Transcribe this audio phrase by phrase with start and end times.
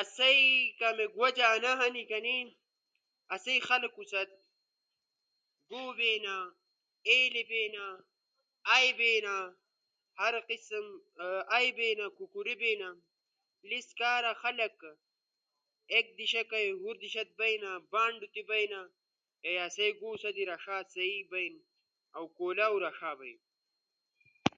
[0.00, 0.42] آسئی
[0.78, 2.38] کامیک وجہ انا ہنی کنئی
[3.34, 4.30] آسو خلقو ست
[5.68, 6.36] گو بینا،
[7.04, 7.86] بیلے بینا،
[8.72, 8.88] ائ
[11.78, 12.88] بینا، کوکورے بینا،
[13.68, 14.78] لیس کارا خلق
[15.92, 18.80] ایک دیشا کئی ہور دیشا بئینا، بانڈو تی بئینا،
[19.66, 21.60] آسئی گو سا تی رݜا سہی بئینا،
[22.16, 23.40] اؤ کولاؤ رݜا بئینا،